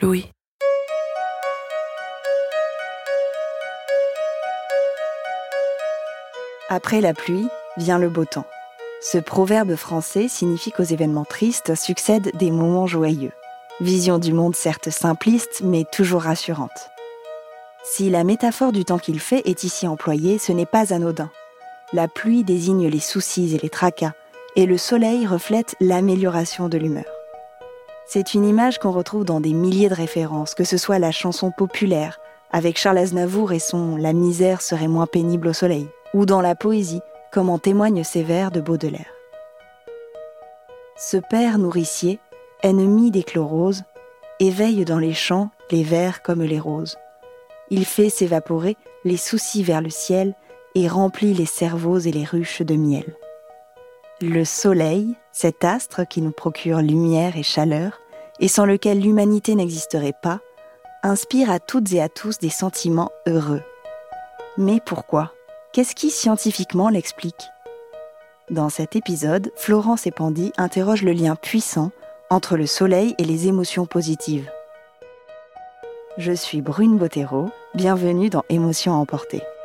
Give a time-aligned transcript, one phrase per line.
[0.00, 0.24] Louis.
[6.70, 8.46] Après la pluie vient le beau temps.
[9.02, 13.32] Ce proverbe français signifie qu'aux événements tristes succèdent des moments joyeux.
[13.80, 16.90] Vision du monde certes simpliste, mais toujours rassurante.
[17.84, 21.30] Si la métaphore du temps qu'il fait est ici employée, ce n'est pas anodin.
[21.92, 24.12] La pluie désigne les soucis et les tracas,
[24.56, 27.19] et le soleil reflète l'amélioration de l'humeur.
[28.12, 31.52] C'est une image qu'on retrouve dans des milliers de références, que ce soit la chanson
[31.52, 32.18] populaire,
[32.50, 36.56] avec Charles Aznavour et son La misère serait moins pénible au soleil, ou dans la
[36.56, 39.12] poésie, comme en témoignent ces vers de Baudelaire.
[40.96, 42.18] Ce père nourricier,
[42.64, 43.84] ennemi des chloroses,
[44.40, 46.96] éveille dans les champs les vers comme les roses.
[47.70, 50.34] Il fait s'évaporer les soucis vers le ciel
[50.74, 53.14] et remplit les cerveaux et les ruches de miel.
[54.20, 57.98] Le soleil, cet astre qui nous procure lumière et chaleur,
[58.40, 60.40] et sans lequel l'humanité n'existerait pas,
[61.02, 63.62] inspire à toutes et à tous des sentiments heureux.
[64.58, 65.32] Mais pourquoi?
[65.72, 67.48] Qu'est-ce qui scientifiquement l'explique?
[68.50, 71.90] Dans cet épisode, Florence et Pandy interrogent le lien puissant
[72.28, 74.50] entre le soleil et les émotions positives.
[76.18, 79.42] Je suis Brune Bottero, bienvenue dans Émotions emportées.
[79.42, 79.59] premier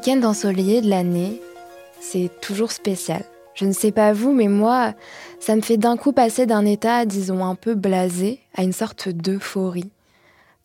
[0.00, 1.42] week-end ensoleillé de l'année,
[2.00, 3.22] c'est toujours spécial.
[3.52, 4.94] Je ne sais pas vous, mais moi,
[5.40, 9.10] ça me fait d'un coup passer d'un état, disons, un peu blasé à une sorte
[9.10, 9.90] d'euphorie.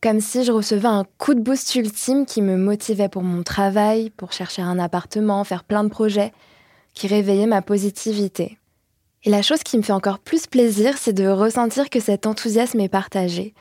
[0.02, 4.10] Comme si je recevais un coup de boost ultime qui me motivait pour mon travail,
[4.10, 6.32] pour chercher un appartement, faire plein de projets,
[6.94, 8.58] qui réveillait ma positivité.
[9.26, 12.80] Et la chose qui me fait encore plus plaisir, c'est de ressentir que cet enthousiasme
[12.80, 13.54] est partagé,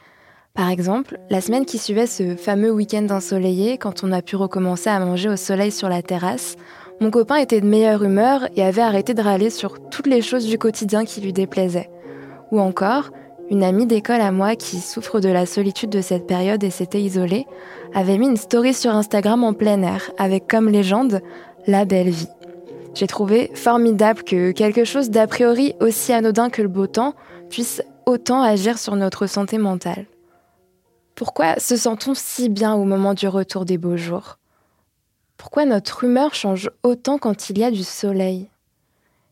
[0.54, 4.88] par exemple, la semaine qui suivait ce fameux week-end ensoleillé, quand on a pu recommencer
[4.88, 6.54] à manger au soleil sur la terrasse,
[7.00, 10.46] mon copain était de meilleure humeur et avait arrêté de râler sur toutes les choses
[10.46, 11.90] du quotidien qui lui déplaisaient.
[12.52, 13.10] Ou encore,
[13.50, 17.02] une amie d'école à moi qui souffre de la solitude de cette période et s'était
[17.02, 17.46] isolée,
[17.92, 21.20] avait mis une story sur Instagram en plein air, avec comme légende
[21.66, 22.30] La belle vie.
[22.94, 27.14] J'ai trouvé formidable que quelque chose d'a priori aussi anodin que le beau temps
[27.50, 30.06] puisse autant agir sur notre santé mentale.
[31.14, 34.38] Pourquoi se sent-on si bien au moment du retour des beaux jours?
[35.36, 38.50] Pourquoi notre humeur change autant quand il y a du soleil?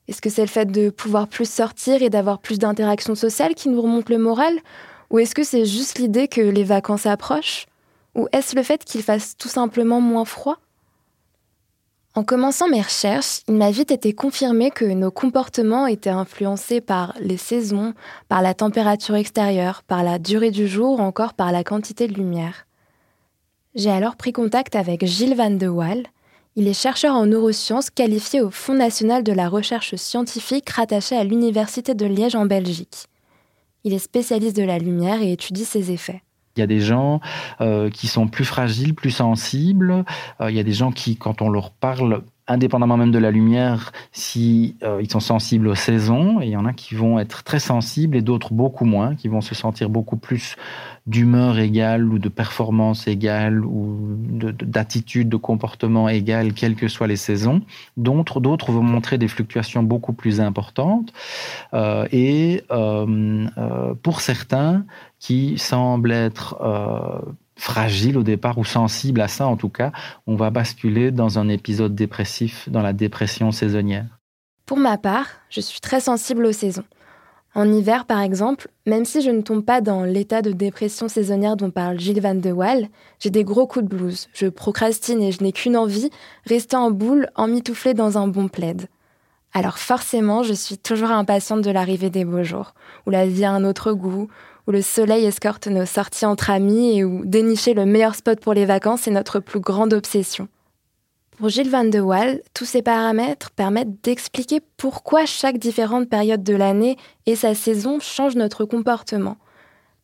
[0.07, 3.69] Est-ce que c'est le fait de pouvoir plus sortir et d'avoir plus d'interactions sociales qui
[3.69, 4.55] nous remonte le moral?
[5.11, 7.67] Ou est-ce que c'est juste l'idée que les vacances approchent?
[8.15, 10.59] Ou est-ce le fait qu'il fasse tout simplement moins froid?
[12.15, 17.15] En commençant mes recherches, il m'a vite été confirmé que nos comportements étaient influencés par
[17.19, 17.95] les saisons,
[18.29, 22.15] par la température extérieure, par la durée du jour ou encore par la quantité de
[22.15, 22.67] lumière.
[23.75, 26.07] J'ai alors pris contact avec Gilles Van de Waal.
[26.55, 31.25] Il est chercheur en neurosciences qualifié au Fonds national de la recherche scientifique rattaché à
[31.25, 33.07] l'Université de Liège en Belgique.
[33.85, 36.23] Il est spécialiste de la lumière et étudie ses effets.
[36.57, 37.21] Il y a des gens
[37.61, 40.05] euh, qui sont plus fragiles, plus sensibles.
[40.41, 43.31] Euh, il y a des gens qui, quand on leur parle, indépendamment même de la
[43.31, 47.45] lumière, si euh, ils sont sensibles aux saisons, il y en a qui vont être
[47.45, 50.57] très sensibles et d'autres beaucoup moins, qui vont se sentir beaucoup plus
[51.07, 57.17] d'humeur égale ou de performance égale ou d'attitude, de, comportement égal, quelles que soient les
[57.17, 57.63] saisons.
[57.97, 61.13] D'autres, d'autres vont montrer des fluctuations beaucoup plus importantes.
[61.75, 64.85] Euh, et euh, pour certains
[65.19, 66.57] qui semblent être
[67.63, 69.93] fragile au départ ou sensible à ça en tout cas,
[70.27, 74.19] on va basculer dans un épisode dépressif, dans la dépression saisonnière.
[74.67, 76.85] Pour ma part, je suis très sensible aux saisons.
[77.55, 81.57] En hiver, par exemple, même si je ne tombe pas dans l'état de dépression saisonnière
[81.57, 82.89] dont parle Gilles Van de Waal,
[83.21, 84.29] j'ai des gros coups de blues.
[84.33, 86.11] Je procrastine et je n'ai qu'une envie,
[86.47, 88.89] rester en boule, emmitouflée dans un bon plaid.
[89.55, 92.75] Alors forcément, je suis toujours impatiente de l'arrivée des beaux jours,
[93.07, 94.29] où la vie a un autre goût,
[94.67, 98.55] où le soleil escorte nos sorties entre amis et où dénicher le meilleur spot pour
[98.55, 100.49] les vacances est notre plus grande obsession.
[101.39, 106.55] Pour Gilles Van de Waal, tous ces paramètres permettent d'expliquer pourquoi chaque différente période de
[106.55, 109.39] l'année et sa saison changent notre comportement.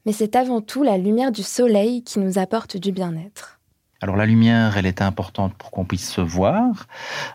[0.07, 3.59] Mais c'est avant tout la lumière du soleil qui nous apporte du bien-être.
[4.01, 6.87] Alors la lumière, elle est importante pour qu'on puisse se voir,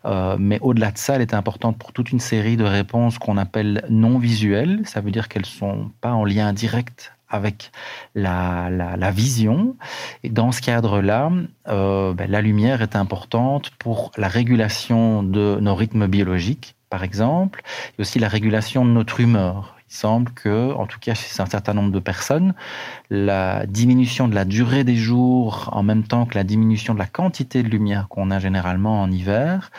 [0.06, 3.38] euh, mais au-delà de ça, elle est importante pour toute une série de réponses qu'on
[3.38, 4.82] appelle non visuelles.
[4.86, 7.72] Ça veut dire qu'elles ne sont pas en lien direct avec
[8.16, 9.76] la, la, vision.
[10.24, 11.32] Et dans ce cadre-là,
[11.68, 17.64] euh, ben, la lumière est importante pour la régulation de nos rythmes biologiques par exemple.
[17.98, 19.76] A aussi la régulation de notre humeur.
[19.90, 22.54] Il semble que, en tout cas chez un certain nombre de personnes,
[23.10, 27.08] la diminution de la durée des jours en même temps que la diminution de la
[27.08, 29.72] quantité de lumière qu'on a généralement en hiver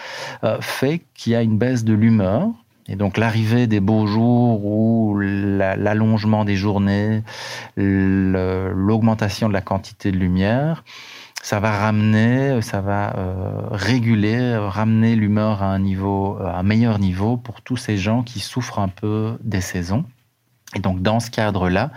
[0.42, 2.48] euh, fait qu'il y a une baisse de l'humeur.
[2.88, 7.22] Et donc l'arrivée des beaux jours ou l'allongement des journées,
[7.76, 10.84] l'augmentation de la quantité de lumière,
[11.42, 16.98] ça va ramener, ça va euh, réguler, ramener l'humeur à un niveau, à un meilleur
[16.98, 20.04] niveau pour tous ces gens qui souffrent un peu des saisons.
[20.74, 21.90] Et donc dans ce cadre-là,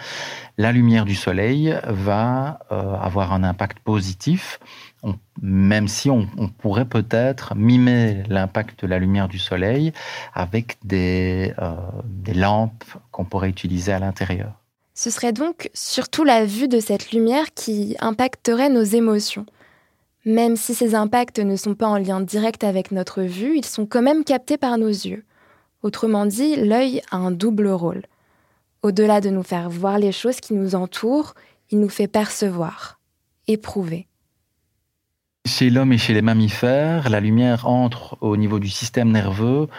[0.58, 4.60] la lumière du soleil va euh, avoir un impact positif,
[5.42, 6.28] même si on,
[6.58, 9.94] pourrait peut-être mimer l'impact de la lumière du soleil
[10.34, 11.76] avec des, euh,
[12.06, 14.54] des lampes qu'on pourrait utiliser à l'intérieur.
[14.94, 19.46] Ce serait donc surtout la vue de cette lumière qui impacterait nos émotions.
[20.26, 23.86] Même si ces impacts ne sont pas en lien direct avec notre vue, ils sont
[23.86, 25.24] quand même captés par nos yeux.
[25.84, 28.04] Autrement dit, l'œil a un double rôle.
[28.82, 31.34] Au-delà de nous faire voir les choses qui nous entourent,
[31.70, 33.00] il nous fait percevoir,
[33.48, 34.08] éprouver.
[35.48, 39.70] Chez l'homme et chez les mammifères, la lumière entre au niveau du système nerveux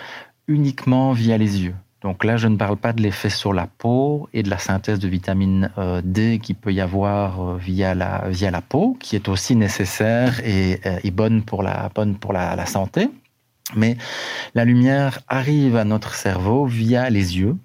[0.47, 1.75] uniquement via les yeux.
[2.01, 4.99] Donc là, je ne parle pas de l'effet sur la peau et de la synthèse
[4.99, 9.15] de vitamine euh, D qui peut y avoir euh, via la, via la peau, qui
[9.15, 13.11] est aussi nécessaire et, euh, bonne pour, la, bonne pour la santé.
[13.77, 13.99] Mais
[14.55, 17.57] la lumière arrive à notre cerveau via les yeux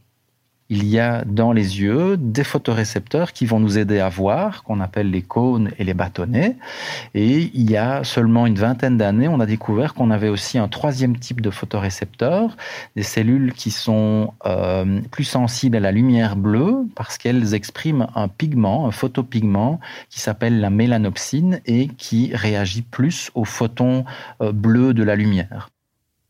[0.69, 4.79] il y a dans les yeux des photorécepteurs qui vont nous aider à voir, qu'on
[4.79, 6.57] appelle les cônes et les bâtonnets.
[7.13, 10.67] Et il y a seulement une vingtaine d'années, on a découvert qu'on avait aussi un
[10.67, 12.55] troisième type de photorécepteurs,
[12.95, 18.27] des cellules qui sont euh, plus sensibles à la lumière bleue parce qu'elles expriment un
[18.27, 24.05] pigment, un photopigment qui s'appelle la mélanopsine et qui réagit plus aux photons
[24.41, 25.69] euh, bleus de la lumière.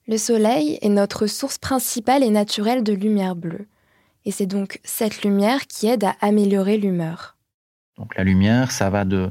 [0.08, 3.68] Le Soleil est notre source principale et naturelle de lumière bleue
[4.26, 7.33] et c'est donc cette lumière qui aide à améliorer l'humeur.
[8.00, 9.30] Donc la lumière, ça va de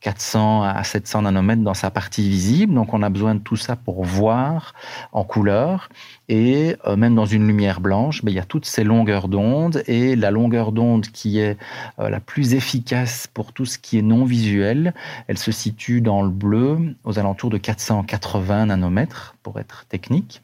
[0.00, 2.72] 400 à 700 nanomètres dans sa partie visible.
[2.72, 4.72] Donc on a besoin de tout ça pour voir
[5.10, 5.88] en couleur.
[6.28, 9.82] Et euh, même dans une lumière blanche, ben, il y a toutes ces longueurs d'onde.
[9.88, 11.58] Et la longueur d'onde qui est
[11.98, 14.94] euh, la plus efficace pour tout ce qui est non visuel,
[15.26, 20.40] elle se situe dans le bleu aux alentours de 480 nanomètres pour être technique.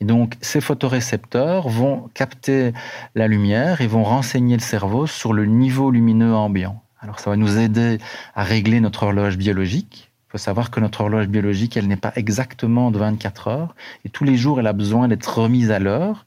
[0.00, 2.72] Et donc ces photorécepteurs vont capter
[3.16, 6.80] la lumière et vont renseigner le cerveau sur le niveau lumineux ambiant.
[7.00, 7.98] Alors ça va nous aider
[8.34, 10.10] à régler notre horloge biologique.
[10.28, 13.74] Il faut savoir que notre horloge biologique, elle n'est pas exactement de 24 heures.
[14.04, 16.26] Et tous les jours, elle a besoin d'être remise à l'heure.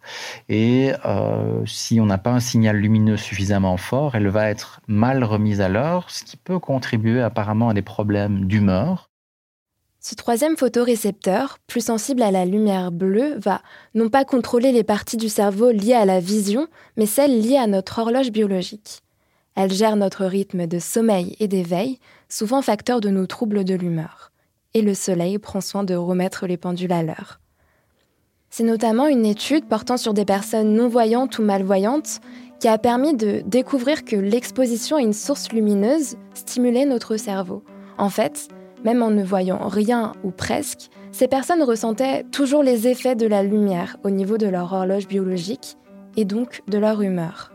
[0.50, 5.24] Et euh, si on n'a pas un signal lumineux suffisamment fort, elle va être mal
[5.24, 9.12] remise à l'heure, ce qui peut contribuer apparemment à des problèmes d'humeur.
[10.00, 13.62] Ce troisième photorécepteur, plus sensible à la lumière bleue, va
[13.94, 16.66] non pas contrôler les parties du cerveau liées à la vision,
[16.98, 19.04] mais celles liées à notre horloge biologique.
[19.56, 22.00] Elle gère notre rythme de sommeil et d'éveil,
[22.30, 24.32] souvent facteur de nos troubles de l'humeur.
[24.74, 27.40] Et le soleil prend soin de remettre les pendules à l'heure.
[28.50, 32.20] C'est notamment une étude portant sur des personnes non-voyantes ou malvoyantes
[32.60, 37.64] qui a permis de découvrir que l'exposition à une source lumineuse stimulait notre cerveau.
[37.98, 38.50] En fait,
[38.84, 43.44] même en ne voyant rien ou presque, ces personnes ressentaient toujours les effets de la
[43.44, 45.78] lumière au niveau de leur horloge biologique
[46.18, 47.52] et donc de leur humeur.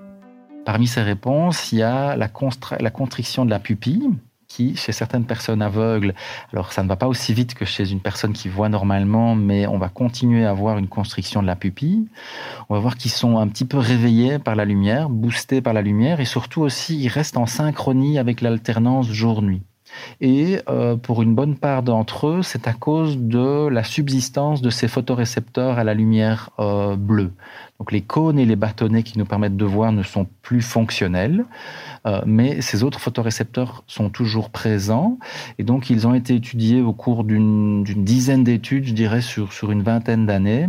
[0.67, 4.11] Parmi ces réponses, il y a la, constriction de la pupille,
[4.49, 6.13] qui, chez certaines personnes aveugles,
[6.53, 9.69] alors ça ne va pas aussi vite que chez une personne qui voit normalement, mais
[9.69, 12.09] on va continuer à avoir une constriction de la pupille.
[12.69, 15.83] On va voir qu'ils sont un petit peu réveillés par la lumière, boostés par la
[15.83, 19.63] lumière, et surtout aussi, ils restent en synchronie avec l'alternance jour-nuit.
[20.21, 24.71] Et euh, pour une bonne part d'entre eux, c'est à cause de la subsistance de
[24.71, 27.33] ces photorécepteurs à la lumière euh, bleue.
[27.79, 31.45] Donc les cônes et les bâtonnets qui nous permettent de voir ne sont plus fonctionnels,
[32.07, 35.19] euh, mais ces autres photorécepteurs sont toujours présents.
[35.59, 39.73] Et donc ils ont été étudiés au cours d'une dizaine d'études, je dirais, sur, sur
[39.73, 40.69] une vingtaine d'années,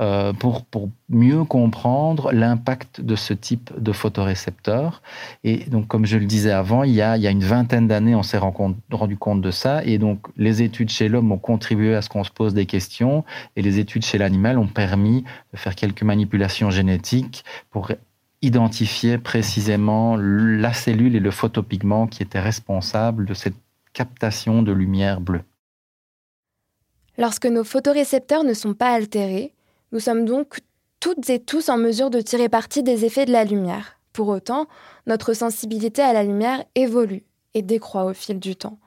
[0.00, 5.02] euh, pour, pour mieux comprendre l'impact de ce type de photorécepteurs.
[5.42, 7.88] Et donc comme je le disais avant, il y a, il y a une vingtaine
[7.88, 9.84] d'années, on s'est rendu compte de ça.
[9.84, 13.24] Et donc les études chez l'homme ont contribué à ce qu'on se pose des questions,
[13.56, 16.27] et les études chez l'animal ont permis de faire quelques manipulations
[16.70, 17.90] génétique pour
[18.42, 23.56] identifier précisément la cellule et le photopigment qui étaient responsables de cette
[23.92, 25.42] captation de lumière bleue.
[27.16, 29.52] Lorsque nos photorécepteurs ne sont pas altérés,
[29.90, 30.60] nous sommes donc
[31.00, 33.98] toutes et tous en mesure de tirer parti des effets de la lumière.
[34.12, 34.66] Pour autant,
[35.06, 38.78] notre sensibilité à la lumière évolue et décroît au fil du temps.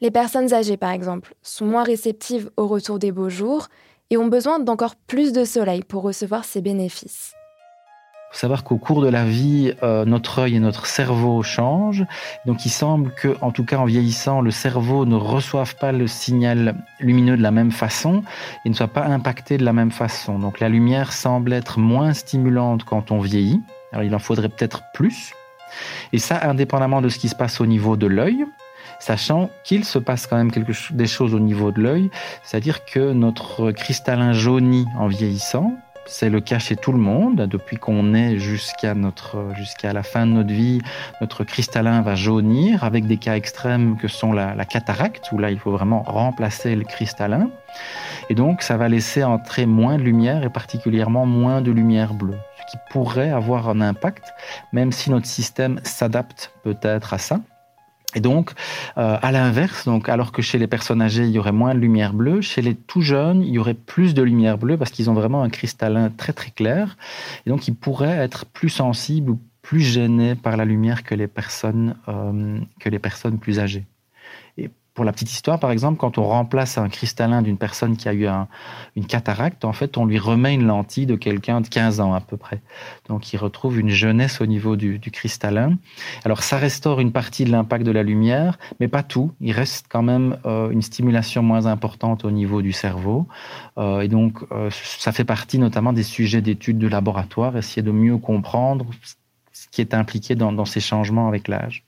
[0.00, 3.68] Les personnes âgées, par exemple, sont moins réceptives au retour des beaux jours
[4.10, 7.32] et ont besoin d'encore plus de soleil pour recevoir ces bénéfices.
[7.34, 12.04] Il faut savoir qu'au cours de la vie, euh, notre œil et notre cerveau changent.
[12.44, 16.06] Donc il semble que, en tout cas en vieillissant, le cerveau ne reçoive pas le
[16.06, 18.24] signal lumineux de la même façon
[18.64, 20.38] et ne soit pas impacté de la même façon.
[20.38, 23.62] Donc la lumière semble être moins stimulante quand on vieillit.
[23.92, 25.32] Alors il en faudrait peut-être plus.
[26.12, 28.44] Et ça, indépendamment de ce qui se passe au niveau de l'œil,
[28.98, 32.10] sachant qu'il se passe quand même quelque des choses au niveau de l'œil,
[32.42, 35.72] c'est-à-dire que notre cristallin jaunit en vieillissant,
[36.06, 37.42] c'est le cas chez tout le monde.
[37.48, 40.80] Depuis qu'on est jusqu'à notre, jusqu'à la fin de notre vie,
[41.20, 45.50] notre cristallin va jaunir avec des cas extrêmes que sont la, la cataracte, où là,
[45.50, 47.50] il faut vraiment remplacer le cristallin.
[48.30, 52.38] Et donc, ça va laisser entrer moins de lumière et particulièrement moins de lumière bleue,
[52.60, 54.32] ce qui pourrait avoir un impact,
[54.72, 57.40] même si notre système s'adapte peut-être à ça.
[58.16, 58.52] Et donc,
[58.96, 61.78] euh, à l'inverse, donc alors que chez les personnes âgées, il y aurait moins de
[61.78, 65.10] lumière bleue, chez les tout jeunes, il y aurait plus de lumière bleue parce qu'ils
[65.10, 66.96] ont vraiment un cristallin très très clair.
[67.44, 71.26] Et donc, ils pourraient être plus sensibles ou plus gênés par la lumière que les
[71.26, 73.84] personnes, euh, que les personnes plus âgées.
[74.96, 78.14] Pour la petite histoire, par exemple, quand on remplace un cristallin d'une personne qui a
[78.14, 78.26] eu
[78.96, 82.22] une cataracte, en fait, on lui remet une lentille de quelqu'un de 15 ans à
[82.22, 82.62] peu près.
[83.06, 85.76] Donc, il retrouve une jeunesse au niveau du, cristallin.
[86.24, 89.32] Alors, ça restaure une partie de l'impact de la lumière, mais pas tout.
[89.42, 93.28] Il reste quand même euh, une stimulation moins importante au niveau du cerveau.
[93.76, 97.92] Euh, et donc, euh, ça fait partie notamment des sujets d'études de laboratoire, essayer de
[97.92, 98.86] mieux comprendre
[99.52, 101.85] ce qui est impliqué dans ces changements avec l'âge.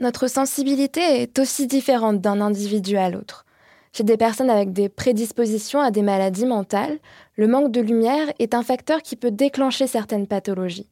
[0.00, 3.44] Notre sensibilité est aussi différente d'un individu à l'autre.
[3.92, 6.98] Chez des personnes avec des prédispositions à des maladies mentales,
[7.36, 10.88] le manque de lumière est un facteur qui peut déclencher certaines pathologies.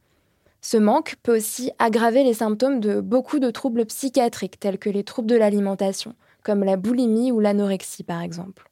[0.61, 5.05] Ce manque peut aussi aggraver les symptômes de beaucoup de troubles psychiatriques tels que les
[5.05, 8.69] troubles de l'alimentation, comme la boulimie ou l'anorexie par exemple.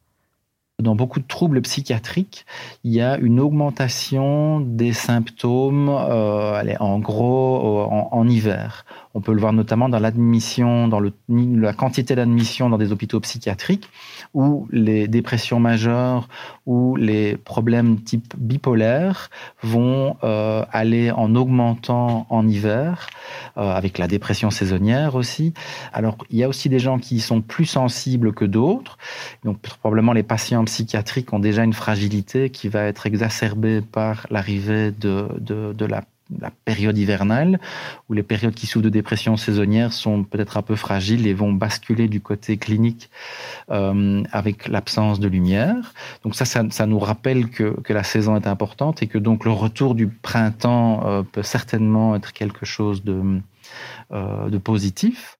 [0.82, 2.44] Dans beaucoup de troubles psychiatriques,
[2.84, 8.84] il y a une augmentation des symptômes, euh, en gros, en, hiver.
[9.14, 13.88] On peut le voir notamment dans l'admission, dans la quantité d'admissions dans des hôpitaux psychiatriques,
[14.36, 16.28] où les dépressions majeures
[16.66, 19.30] ou les problèmes type bipolaire
[19.62, 23.06] vont euh, aller en augmentant en hiver,
[23.56, 25.54] euh, avec la dépression saisonnière aussi.
[25.94, 28.98] Alors, il y a aussi des gens qui sont plus sensibles que d'autres.
[29.42, 34.90] Donc, probablement les patients psychiatriques ont déjà une fragilité qui va être exacerbée par l'arrivée
[34.90, 36.02] de, de, de la
[36.40, 37.60] la période hivernale,
[38.08, 41.52] où les périodes qui souffrent de dépression saisonnière sont peut-être un peu fragiles et vont
[41.52, 43.10] basculer du côté clinique
[43.70, 45.94] euh, avec l'absence de lumière.
[46.24, 49.94] Donc ça, ça, nous rappelle que, la saison est importante et que donc le retour
[49.94, 53.40] du printemps euh, peut certainement être quelque chose de,
[54.12, 55.38] euh, de positif.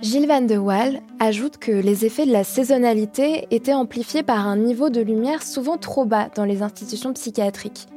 [0.00, 4.56] Gilles Van de Waal ajoute que les effets de la saisonnalité étaient amplifiés par un
[4.56, 7.88] niveau de lumière souvent trop bas dans les institutions psychiatriques.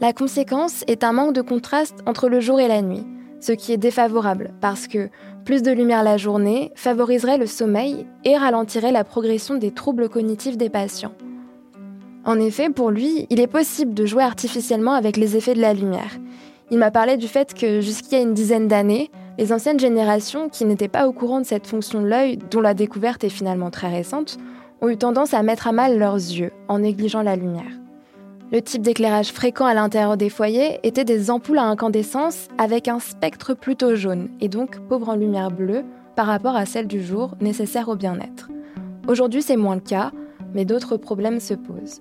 [0.00, 3.06] La conséquence est un manque de contraste entre le jour et la nuit,
[3.40, 5.08] ce qui est défavorable parce que
[5.44, 10.56] plus de lumière la journée favoriserait le sommeil et ralentirait la progression des troubles cognitifs
[10.56, 11.12] des patients.
[12.24, 15.74] En effet, pour lui, il est possible de jouer artificiellement avec les effets de la
[15.74, 16.18] lumière.
[16.70, 20.48] Il m'a parlé du fait que jusqu'il y a une dizaine d'années, les anciennes générations
[20.48, 23.70] qui n'étaient pas au courant de cette fonction de l'œil, dont la découverte est finalement
[23.70, 24.38] très récente,
[24.80, 27.83] ont eu tendance à mettre à mal leurs yeux en négligeant la lumière.
[28.54, 33.00] Le type d'éclairage fréquent à l'intérieur des foyers était des ampoules à incandescence avec un
[33.00, 35.82] spectre plutôt jaune et donc pauvre en lumière bleue
[36.14, 38.50] par rapport à celle du jour nécessaire au bien-être.
[39.08, 40.12] Aujourd'hui, c'est moins le cas,
[40.54, 42.00] mais d'autres problèmes se posent.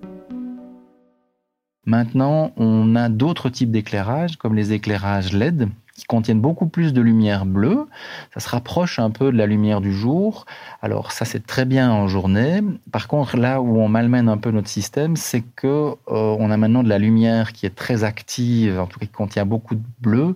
[1.88, 7.02] Maintenant, on a d'autres types d'éclairage, comme les éclairages LED, qui contiennent beaucoup plus de
[7.02, 7.86] lumière bleue.
[8.34, 10.46] Ça se rapproche un peu de la lumière du jour.
[10.82, 12.62] Alors ça c'est très bien en journée.
[12.92, 16.58] Par contre là où on malmène un peu notre système, c'est que euh, on a
[16.58, 19.84] maintenant de la lumière qui est très active, en tout cas qui contient beaucoup de
[20.02, 20.36] bleu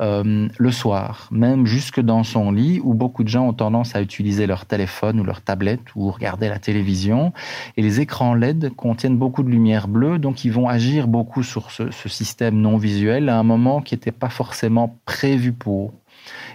[0.00, 4.00] euh, le soir, même jusque dans son lit où beaucoup de gens ont tendance à
[4.00, 7.34] utiliser leur téléphone ou leur tablette ou regarder la télévision.
[7.76, 11.70] Et les écrans LED contiennent beaucoup de lumière bleue, donc ils vont agir beaucoup sur
[11.70, 15.92] ce, ce système non visuel à un moment qui n'était pas forcément prévu pour.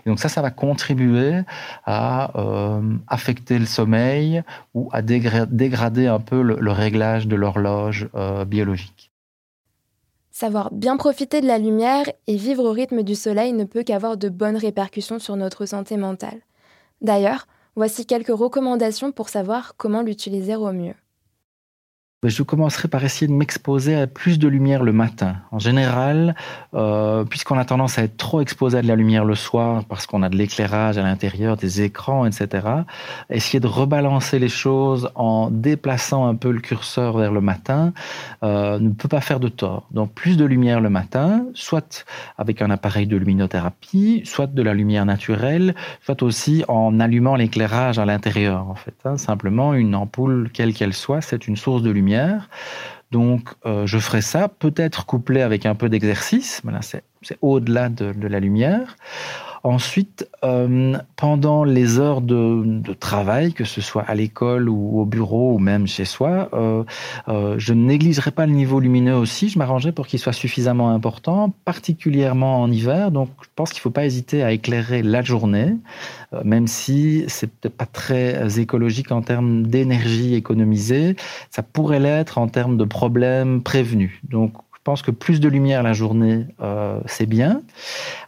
[0.05, 1.41] Et donc ça, ça va contribuer
[1.85, 8.45] à euh, affecter le sommeil ou à dégrader un peu le, réglage de l'horloge euh,
[8.45, 9.11] biologique.
[10.31, 14.15] Savoir bien profiter de la lumière et vivre au rythme du soleil ne peut qu'avoir
[14.15, 16.39] de bonnes répercussions sur notre santé mentale.
[17.01, 20.95] D'ailleurs, voici quelques recommandations pour savoir comment l'utiliser au mieux.
[22.27, 25.37] Je commencerai par essayer de m'exposer à plus de lumière le matin.
[25.51, 26.35] En général,
[26.73, 30.05] euh, puisqu'on a tendance à être trop exposé à de la lumière le soir parce
[30.05, 32.67] qu'on a de l'éclairage à l'intérieur, des écrans, etc.,
[33.29, 37.93] essayer de rebalancer les choses en déplaçant un peu le curseur vers le matin
[38.43, 39.87] euh, ne peut pas faire de tort.
[39.91, 42.05] Donc plus de lumière le matin, soit
[42.37, 45.73] avec un appareil de luminothérapie, soit de la lumière naturelle,
[46.03, 48.67] soit aussi en allumant l'éclairage à l'intérieur.
[48.67, 49.15] En fait, hein.
[49.15, 52.08] simplement une ampoule quelle qu'elle soit, c'est une source de lumière
[53.11, 57.03] donc, euh, je ferai ça, peut-être couplé avec un peu d'exercice, mais là, c'est
[57.41, 58.95] au-delà de, la lumière.
[59.63, 65.53] Ensuite, euh, pendant les heures de, travail, que ce soit à l'école ou au bureau
[65.53, 66.83] ou même chez soi, euh,
[67.27, 69.49] euh, je ne négligerai pas le niveau lumineux aussi.
[69.49, 73.11] Je m'arrangerai pour qu'il soit suffisamment important, particulièrement en hiver.
[73.11, 75.75] Donc, je pense qu'il ne faut pas hésiter à éclairer la journée,
[76.43, 81.15] même si c'est peut-être pas très écologique en termes d'énergie économisée.
[81.49, 84.21] Ça pourrait l'être en termes de problèmes prévenus.
[84.79, 87.61] Je pense que plus de lumière la journée, euh, c'est bien.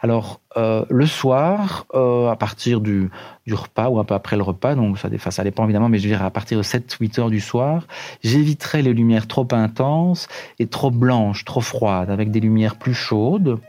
[0.02, 3.10] Alors, euh, le soir, euh, à partir du,
[3.50, 6.26] repas ou un peu après le repas, donc ça, ça dépend évidemment, mais je dirais
[6.26, 7.88] à partir de 7-8 heures du soir,
[8.22, 10.28] j'éviterai les lumières trop intenses
[10.60, 13.60] et trop blanches, trop froides, avec des lumières plus chaudes.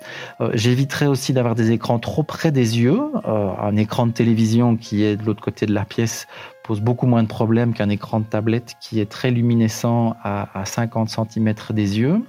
[0.53, 3.01] j'éviterai aussi d'avoir des écrans trop près des yeux.
[3.25, 6.27] un écran de télévision qui est de l'autre côté de la pièce
[6.65, 10.65] pose beaucoup moins de problèmes qu'un écran de tablette qui est très luminescent à, à
[10.65, 12.23] 50 cm des yeux.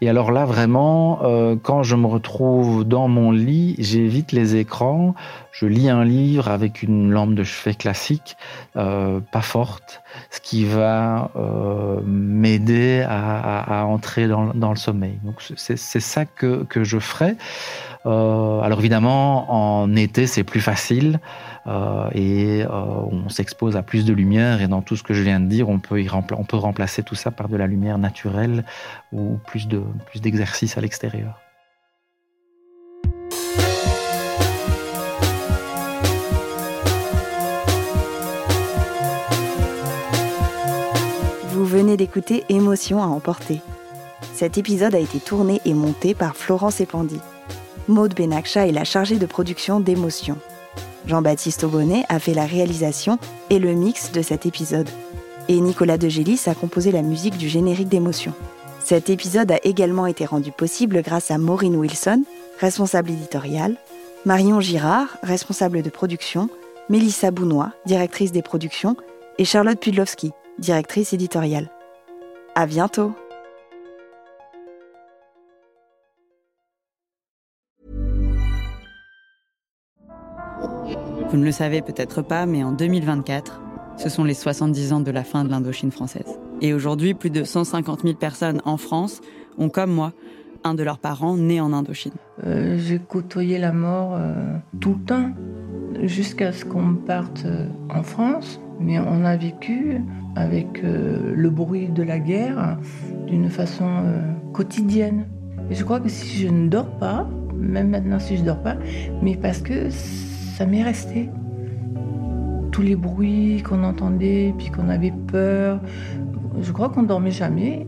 [0.00, 5.14] Et alors là, vraiment, euh, quand je me retrouve dans mon lit, j'évite les écrans.
[5.52, 8.36] Je lis un livre avec une lampe de chevet classique,
[8.76, 15.18] euh, pas forte, ce qui va euh, m'aider à, entrer dans, le sommeil.
[15.24, 17.36] Donc c'est ça que, que je ferai.
[18.04, 21.20] alors évidemment, en été, c'est plus facile.
[21.66, 25.22] Euh, et euh, on s'expose à plus de lumière et dans tout ce que je
[25.22, 28.64] viens de dire, on peut, on peut remplacer tout ça par de la lumière naturelle
[29.12, 31.40] ou plus de plus d'exercice à l'extérieur.
[41.50, 43.60] Vous venez d'écouter Émotion à emporter.
[44.34, 47.18] Cet épisode a été tourné et monté par Florence Epandi.
[47.88, 50.36] Maude Benakcha est la chargée de production d'Émotion.
[51.06, 53.18] Jean-Baptiste Aubonnet a fait la réalisation
[53.50, 54.88] et le mix de cet épisode.
[55.48, 58.32] Et Nicolas Degélis a composé la musique du générique d'émotion.
[58.82, 62.22] Cet épisode a également été rendu possible grâce à Maureen Wilson,
[62.60, 63.76] responsable éditoriale,
[64.24, 66.48] Marion Girard, responsable de production,
[66.88, 68.96] Mélissa Bounois, directrice des productions,
[69.38, 71.70] et Charlotte Pudlowski, directrice éditoriale.
[72.54, 73.12] À bientôt!
[81.28, 83.60] Vous ne le savez peut-être pas, mais en 2024,
[83.96, 86.38] ce sont les 70 ans de la fin de l'Indochine française.
[86.62, 89.20] Et aujourd'hui, plus de 150 000 personnes en France
[89.58, 90.12] ont, comme moi,
[90.62, 92.12] un de leurs parents né en Indochine.
[92.46, 95.30] Euh, j'ai côtoyé la mort euh, tout le temps,
[96.04, 98.60] jusqu'à ce qu'on parte euh, en France.
[98.78, 100.02] Mais on a vécu
[100.34, 102.76] avec le bruit de la guerre
[103.26, 104.02] d'une façon
[104.52, 105.24] quotidienne.
[105.70, 108.76] Je crois que si je ne dors pas, même maintenant si je ne dors pas,
[109.22, 109.88] mais parce que
[110.56, 111.28] ça m'est resté.
[112.72, 115.80] Tous les bruits qu'on entendait, puis qu'on avait peur,
[116.62, 117.86] je crois qu'on dormait jamais.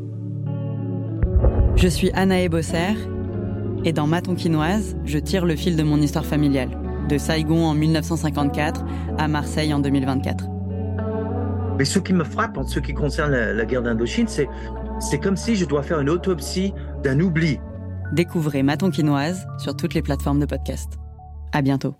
[1.76, 2.94] Je suis Anaë Bosser,
[3.84, 6.68] et dans Ma Tonkinoise, je tire le fil de mon histoire familiale,
[7.08, 8.84] de Saigon en 1954
[9.16, 10.44] à Marseille en 2024.
[11.78, 14.48] Mais ce qui me frappe en ce qui concerne la, guerre d'Indochine, c'est,
[15.00, 17.58] c'est comme si je dois faire une autopsie d'un oubli.
[18.12, 20.98] Découvrez Ma Tonkinoise sur toutes les plateformes de podcast.
[21.52, 21.94] À bientôt.